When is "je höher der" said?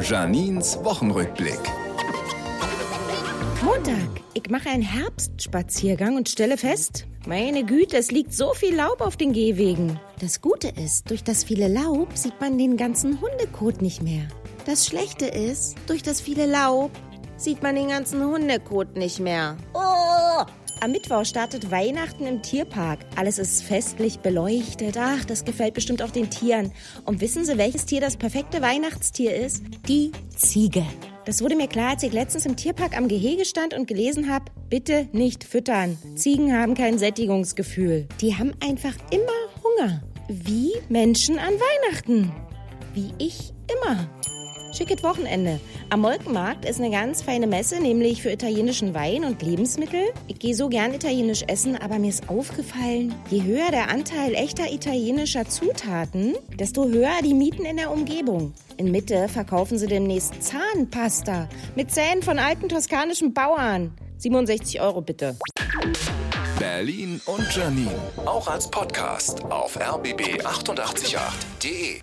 53.30-53.88